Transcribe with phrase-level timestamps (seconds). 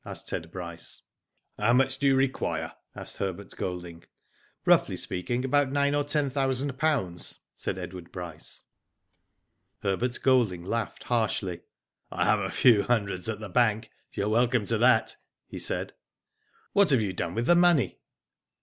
[0.03, 1.03] "asked Ted Bryce.
[1.59, 4.03] How much do you require?" asked Herbert Golding."
[4.65, 8.63] Roughly speaking about nine or ten thousand pounds," said Edward Bryce.
[9.83, 11.57] Herbert Golding laughed harshly.
[11.57, 11.61] •*
[12.11, 15.93] I have a few hundreds at the bank, you are welcome to that," he said.
[16.33, 17.99] '* What have you done with the money